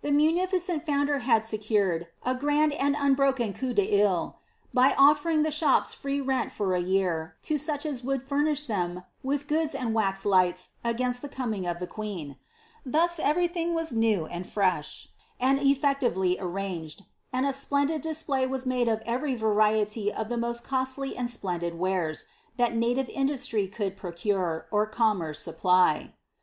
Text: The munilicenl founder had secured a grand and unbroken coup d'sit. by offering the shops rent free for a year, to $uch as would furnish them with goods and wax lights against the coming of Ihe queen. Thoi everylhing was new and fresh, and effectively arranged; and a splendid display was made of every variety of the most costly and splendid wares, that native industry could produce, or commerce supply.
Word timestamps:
The 0.00 0.08
munilicenl 0.08 0.86
founder 0.86 1.18
had 1.18 1.44
secured 1.44 2.06
a 2.24 2.34
grand 2.34 2.72
and 2.72 2.96
unbroken 2.98 3.52
coup 3.52 3.74
d'sit. 3.74 4.00
by 4.72 4.94
offering 4.96 5.42
the 5.42 5.50
shops 5.50 5.94
rent 6.02 6.50
free 6.52 6.56
for 6.56 6.74
a 6.74 6.80
year, 6.80 7.36
to 7.42 7.56
$uch 7.56 7.84
as 7.84 8.02
would 8.02 8.22
furnish 8.22 8.64
them 8.64 9.04
with 9.22 9.46
goods 9.46 9.74
and 9.74 9.92
wax 9.92 10.24
lights 10.24 10.70
against 10.82 11.20
the 11.20 11.28
coming 11.28 11.66
of 11.66 11.82
Ihe 11.82 11.86
queen. 11.90 12.36
Thoi 12.90 13.08
everylhing 13.18 13.74
was 13.74 13.92
new 13.92 14.24
and 14.24 14.48
fresh, 14.48 15.10
and 15.38 15.60
effectively 15.60 16.38
arranged; 16.40 17.04
and 17.30 17.44
a 17.44 17.52
splendid 17.52 18.00
display 18.00 18.46
was 18.46 18.64
made 18.64 18.88
of 18.88 19.02
every 19.04 19.34
variety 19.34 20.10
of 20.10 20.30
the 20.30 20.38
most 20.38 20.64
costly 20.64 21.14
and 21.14 21.28
splendid 21.28 21.74
wares, 21.78 22.24
that 22.56 22.74
native 22.74 23.10
industry 23.10 23.68
could 23.68 23.98
produce, 23.98 24.62
or 24.70 24.86
commerce 24.86 25.40
supply. 25.42 26.14